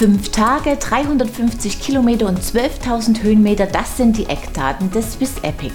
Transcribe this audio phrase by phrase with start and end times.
[0.00, 5.74] Fünf Tage, 350 Kilometer und 12.000 Höhenmeter, das sind die Eckdaten des Swiss Epic.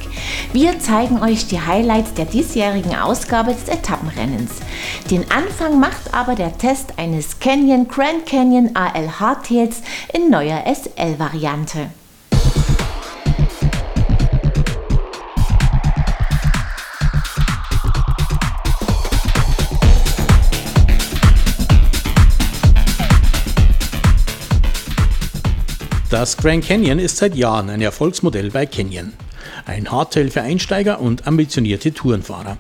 [0.52, 4.50] Wir zeigen euch die Highlights der diesjährigen Ausgabe des Etappenrennens.
[5.12, 11.92] Den Anfang macht aber der Test eines Canyon Grand Canyon AL Hardtails in neuer SL-Variante.
[26.18, 29.12] Das Grand Canyon ist seit Jahren ein Erfolgsmodell bei Canyon.
[29.66, 32.58] Ein Hardtail für Einsteiger und ambitionierte Tourenfahrer.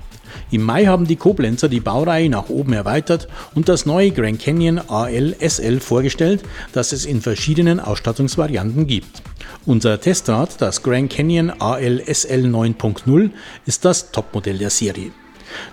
[0.52, 4.82] Im Mai haben die Koblenzer die Baureihe nach oben erweitert und das neue Grand Canyon
[4.90, 9.22] AL SL vorgestellt, das es in verschiedenen Ausstattungsvarianten gibt.
[9.66, 13.30] Unser Testrad, das Grand Canyon AL SL 9.0,
[13.66, 15.12] ist das Topmodell der Serie.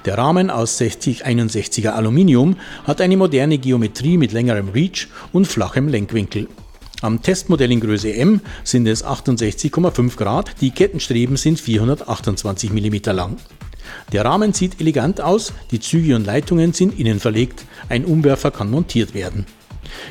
[0.05, 6.47] Der Rahmen aus 6061er Aluminium hat eine moderne Geometrie mit längerem Reach und flachem Lenkwinkel.
[7.03, 13.39] Am Testmodell in Größe M sind es 68,5 Grad, die Kettenstreben sind 428 mm lang.
[14.13, 18.71] Der Rahmen sieht elegant aus, die Züge und Leitungen sind innen verlegt, ein Umwerfer kann
[18.71, 19.47] montiert werden.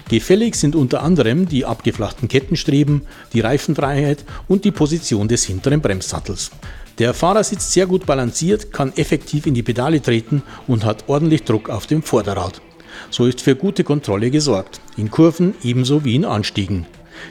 [0.09, 6.51] Gefällig sind unter anderem die abgeflachten Kettenstreben, die Reifenfreiheit und die Position des hinteren Bremssattels.
[6.99, 11.45] Der Fahrer sitzt sehr gut balanciert, kann effektiv in die Pedale treten und hat ordentlich
[11.45, 12.61] Druck auf dem Vorderrad.
[13.09, 16.85] So ist für gute Kontrolle gesorgt, in Kurven ebenso wie in Anstiegen.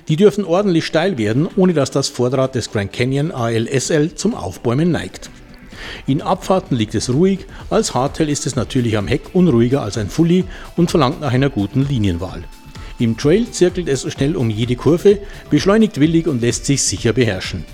[0.09, 4.91] Die dürfen ordentlich steil werden, ohne dass das Vorderrad des Grand Canyon ALSL zum Aufbäumen
[4.91, 5.31] neigt.
[6.07, 10.11] In Abfahrten liegt es ruhig, als Hardtail ist es natürlich am Heck unruhiger als ein
[10.11, 10.45] Fully
[10.77, 12.45] und verlangt nach einer guten Linienwahl.
[12.99, 17.65] Im Trail zirkelt es schnell um jede Kurve, beschleunigt willig und lässt sich sicher beherrschen.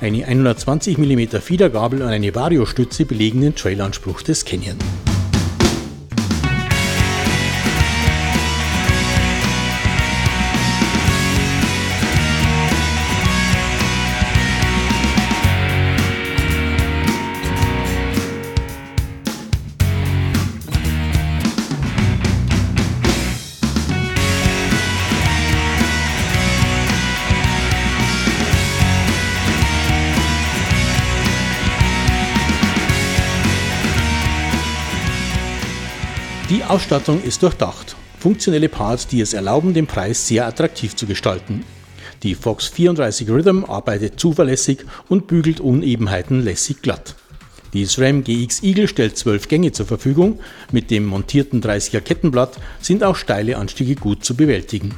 [0.00, 4.78] Eine 120 mm Fiedergabel und eine Vario-Stütze belegen den Trailanspruch des Canyon.
[36.52, 37.96] Die Ausstattung ist durchdacht.
[38.18, 41.64] Funktionelle Parts, die es erlauben, den Preis sehr attraktiv zu gestalten.
[42.22, 47.16] Die Fox 34 Rhythm arbeitet zuverlässig und bügelt Unebenheiten lässig glatt.
[47.72, 50.40] Die SRAM GX Eagle stellt 12 Gänge zur Verfügung.
[50.72, 54.94] Mit dem montierten 30er Kettenblatt sind auch steile Anstiege gut zu bewältigen.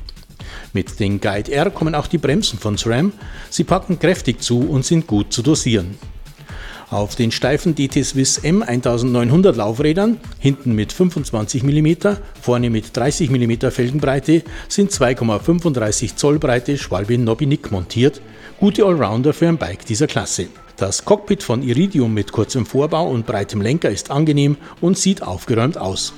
[0.73, 3.13] Mit den Guide R kommen auch die Bremsen von SRAM.
[3.49, 5.97] Sie packen kräftig zu und sind gut zu dosieren.
[6.91, 13.31] Auf den steifen DT Swiss M 1900 Laufrädern, hinten mit 25 mm, vorne mit 30
[13.31, 18.21] mm Felgenbreite, sind 2,35 Zoll breite Schwalbe Nobby-Nick montiert,
[18.61, 20.47] gute Allrounder für ein Bike dieser Klasse.
[20.77, 25.79] Das Cockpit von Iridium mit kurzem Vorbau und breitem Lenker ist angenehm und sieht aufgeräumt
[25.79, 26.13] aus.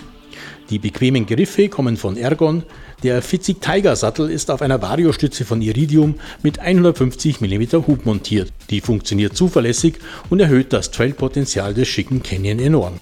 [0.70, 2.64] Die bequemen Griffe kommen von Ergon.
[3.02, 8.52] Der Fitzig Tiger Sattel ist auf einer Variostütze von Iridium mit 150 mm Hub montiert.
[8.70, 9.94] Die funktioniert zuverlässig
[10.28, 13.00] und erhöht das Trailpotenzial des schicken Canyon enorm.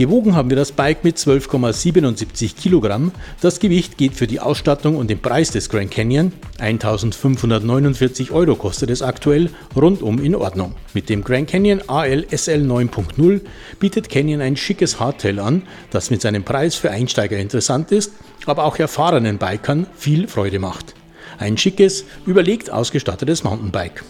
[0.00, 3.12] Gewogen haben wir das Bike mit 12,77 Kilogramm.
[3.42, 8.88] Das Gewicht geht für die Ausstattung und den Preis des Grand Canyon, 1549 Euro kostet
[8.88, 10.74] es aktuell, rundum in Ordnung.
[10.94, 13.42] Mit dem Grand Canyon AL SL 9.0
[13.78, 18.14] bietet Canyon ein schickes Hardtail an, das mit seinem Preis für Einsteiger interessant ist,
[18.46, 20.94] aber auch erfahrenen Bikern viel Freude macht.
[21.36, 24.02] Ein schickes, überlegt ausgestattetes Mountainbike.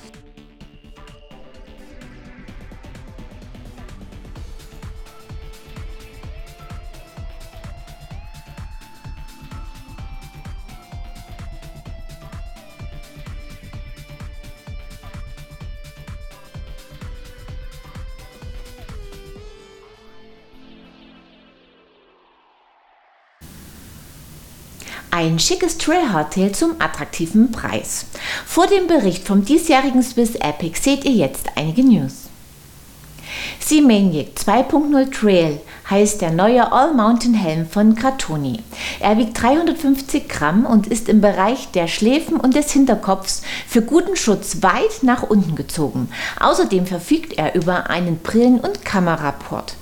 [25.20, 28.06] Ein schickes Trail-Hardtail zum attraktiven Preis.
[28.46, 32.30] Vor dem Bericht vom diesjährigen Swiss Epic seht ihr jetzt einige News.
[33.58, 38.60] Seamaniac 2.0 Trail heißt der neue All-Mountain-Helm von Gratoni.
[39.00, 44.16] Er wiegt 350 Gramm und ist im Bereich der Schläfen und des Hinterkopfs für guten
[44.16, 46.08] Schutz weit nach unten gezogen.
[46.40, 49.76] Außerdem verfügt er über einen Brillen- und Kameraport.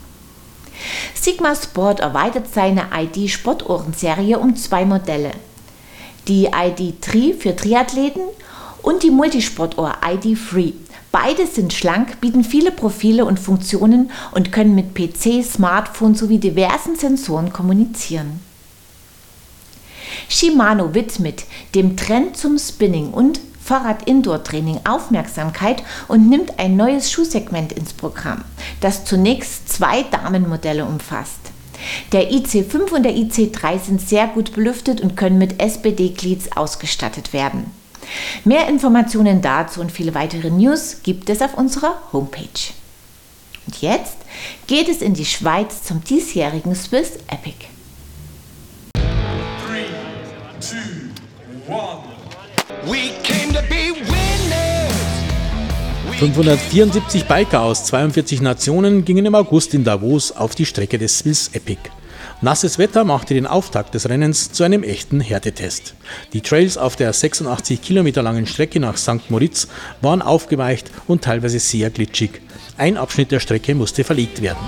[1.15, 5.33] Sigma Sport erweitert seine ID Sportohrenserie um zwei Modelle.
[6.27, 8.23] Die ID Tri für Triathleten
[8.83, 10.73] und die Multisportohr ID Free.
[11.11, 16.97] Beide sind schlank, bieten viele Profile und Funktionen und können mit PC, Smartphone sowie diversen
[16.97, 18.41] Sensoren kommunizieren.
[20.29, 21.45] Shimano widmet
[21.75, 28.45] dem Trend zum Spinning und Fahrrad-Indoor-Training Aufmerksamkeit und nimmt ein neues Schuhsegment ins Programm,
[28.81, 31.39] das zunächst zwei Damenmodelle umfasst.
[32.13, 37.71] Der IC5 und der IC3 sind sehr gut belüftet und können mit SPD-Glieds ausgestattet werden.
[38.45, 42.73] Mehr Informationen dazu und viele weitere News gibt es auf unserer Homepage.
[43.67, 44.17] Und jetzt
[44.67, 47.67] geht es in die Schweiz zum diesjährigen Swiss Epic.
[56.19, 61.51] 574 Biker aus 42 Nationen gingen im August in Davos auf die Strecke des Swiss
[61.53, 61.79] Epic.
[62.41, 65.95] Nasses Wetter machte den Auftakt des Rennens zu einem echten Härtetest.
[66.33, 69.31] Die Trails auf der 86 Kilometer langen Strecke nach St.
[69.31, 69.69] Moritz
[70.01, 72.41] waren aufgeweicht und teilweise sehr glitschig.
[72.77, 74.59] Ein Abschnitt der Strecke musste verlegt werden.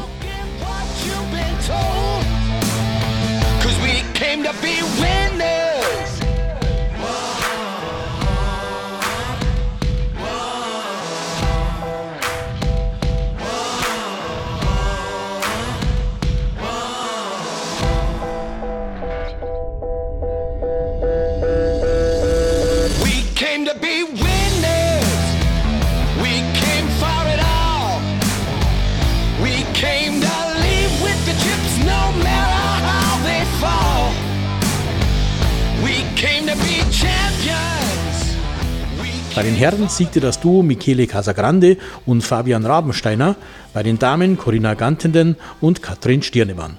[39.34, 43.36] Bei den Herren siegte das Duo Michele Casagrande und Fabian Rabensteiner,
[43.72, 46.78] bei den Damen Corinna Gantenden und Katrin Stirnemann.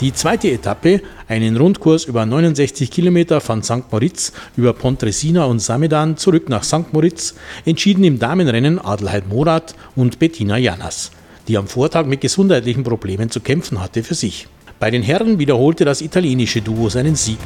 [0.00, 3.92] Die zweite Etappe, einen Rundkurs über 69 Kilometer von St.
[3.92, 6.92] Moritz über Pontresina und Samedan zurück nach St.
[6.92, 11.12] Moritz, entschieden im Damenrennen Adelheid Morat und Bettina Janas
[11.50, 14.46] die am Vortag mit gesundheitlichen Problemen zu kämpfen hatte, für sich.
[14.78, 17.38] Bei den Herren wiederholte das italienische Duo seinen Sieg.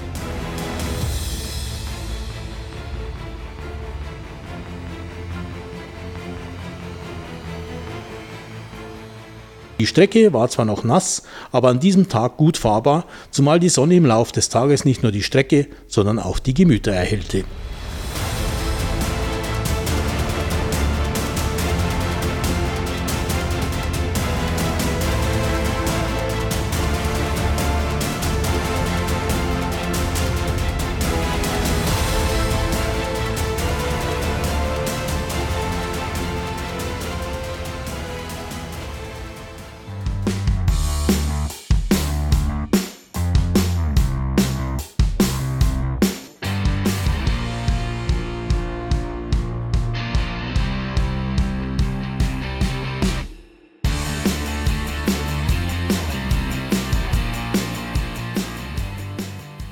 [9.80, 13.94] Die Strecke war zwar noch nass, aber an diesem Tag gut fahrbar, zumal die Sonne
[13.94, 17.44] im Lauf des Tages nicht nur die Strecke, sondern auch die Gemüter erhellte.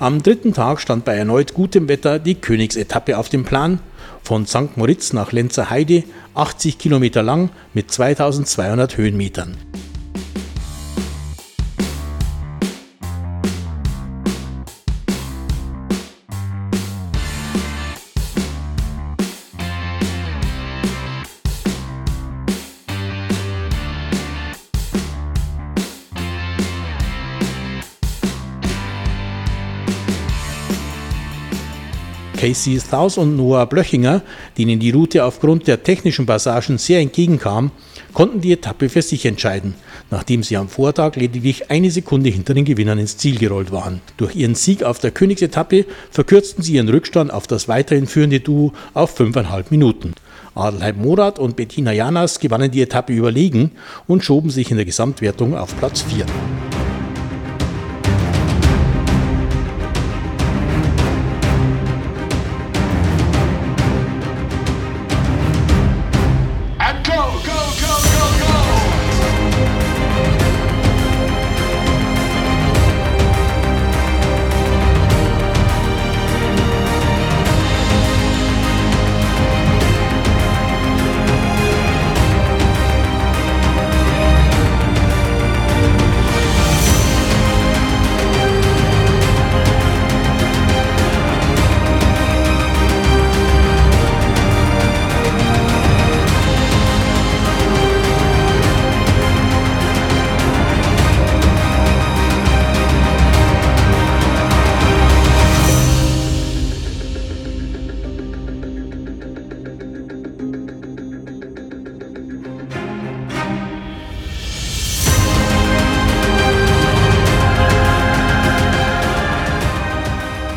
[0.02, 3.78] Am dritten Tag stand bei erneut gutem Wetter die Königsetappe auf dem Plan.
[4.24, 4.76] Von St.
[4.76, 6.02] Moritz nach Lenzer Heide,
[6.34, 9.56] 80 Kilometer lang mit 2200 Höhenmetern.
[32.42, 34.20] Casey Staus und Noah Blöchinger,
[34.58, 37.70] denen die Route aufgrund der technischen Passagen sehr entgegenkam,
[38.14, 39.74] konnten die Etappe für sich entscheiden,
[40.10, 44.00] nachdem sie am Vortag lediglich eine Sekunde hinter den Gewinnern ins Ziel gerollt waren.
[44.16, 48.72] Durch ihren Sieg auf der Königsetappe verkürzten sie ihren Rückstand auf das weiterhin führende Duo
[48.92, 50.14] auf fünfeinhalb Minuten.
[50.56, 53.70] Adelheid Morat und Bettina Janas gewannen die Etappe überlegen
[54.08, 56.26] und schoben sich in der Gesamtwertung auf Platz 4.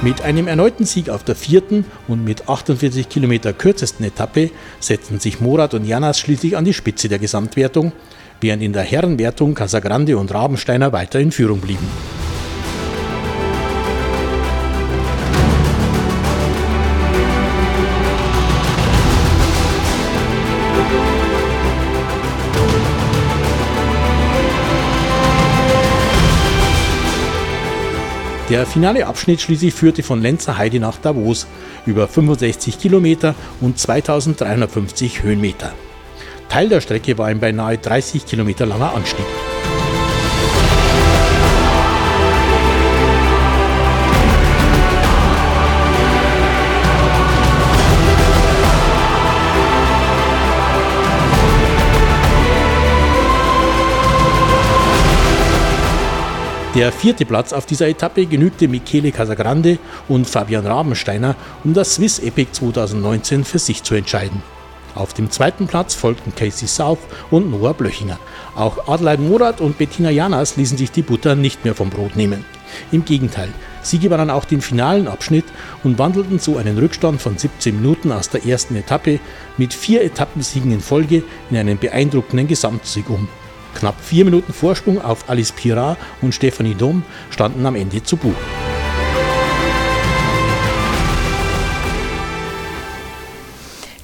[0.06, 5.42] Mit einem erneuten Sieg auf der vierten und mit 48 Kilometer kürzesten Etappe setzten sich
[5.42, 7.92] Morat und Janas schließlich an die Spitze der Gesamtwertung,
[8.40, 11.88] während in der Herrenwertung Casagrande und Rabensteiner weiter in Führung blieben.
[28.50, 31.48] Der finale Abschnitt schließlich führte von Lenzer Heide nach Davos
[31.88, 35.74] über 65 Kilometer und 2350 Höhenmeter.
[36.48, 39.26] Teil der Strecke war ein beinahe 30 Kilometer langer Anstieg.
[56.76, 59.80] Der vierte Platz auf dieser Etappe genügte Michele Casagrande
[60.10, 64.44] und Fabian Rabensteiner, um das Swiss Epic 2019 für sich zu entscheiden.
[64.94, 67.00] Auf dem zweiten Platz folgten Casey South
[67.32, 68.20] und Noah Blöchinger.
[68.56, 72.44] Auch Adelheid Murat und Bettina Janas ließen sich die Butter nicht mehr vom Brot nehmen.
[72.92, 75.46] Im Gegenteil, sie gewannen auch den finalen Abschnitt
[75.86, 79.22] und wandelten so einen Rückstand von 17 Minuten aus der ersten Etappe
[79.56, 83.30] mit vier Etappensiegen in Folge in einen beeindruckenden Gesamtsieg um.
[83.76, 88.34] Knapp vier Minuten Vorsprung auf Alice Pirat und Stephanie Dom standen am Ende zu Buch.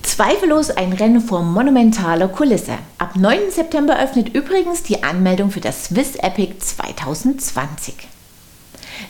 [0.03, 2.73] Zweifellos ein Rennen vor monumentaler Kulisse.
[2.99, 3.49] Ab 9.
[3.49, 7.95] September öffnet übrigens die Anmeldung für das Swiss Epic 2020.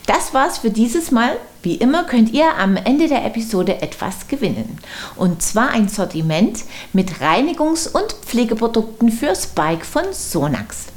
[0.05, 1.37] Das war's für dieses Mal.
[1.63, 4.79] Wie immer könnt ihr am Ende der Episode etwas gewinnen.
[5.15, 6.59] Und zwar ein Sortiment
[6.93, 10.87] mit Reinigungs- und Pflegeprodukten fürs Bike von Sonax.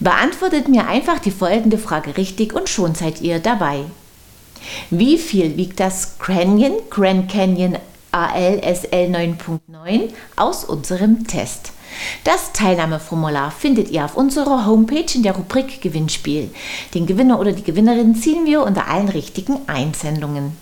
[0.00, 3.84] Beantwortet mir einfach die folgende Frage richtig und schon seid ihr dabei.
[4.90, 7.78] Wie viel wiegt das Canyon, Grand Canyon
[8.10, 11.72] ALSL 9.9 aus unserem Test?
[12.24, 16.50] Das Teilnahmeformular findet ihr auf unserer Homepage in der Rubrik Gewinnspiel.
[16.94, 20.56] Den Gewinner oder die Gewinnerin ziehen wir unter allen richtigen Einsendungen.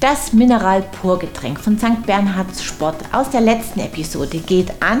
[0.00, 2.06] Das Mineral-Pur-Getränk von St.
[2.06, 5.00] Bernhards Sport aus der letzten Episode geht an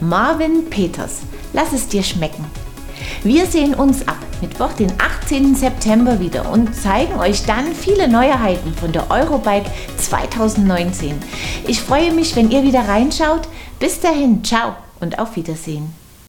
[0.00, 1.22] Marvin Peters.
[1.52, 2.44] Lass es dir schmecken.
[3.24, 5.54] Wir sehen uns ab Mittwoch, den 18.
[5.54, 11.14] September wieder und zeigen euch dann viele Neuheiten von der Eurobike 2019.
[11.66, 13.48] Ich freue mich, wenn ihr wieder reinschaut.
[13.78, 15.92] Bis dahin, ciao und auf Wiedersehen.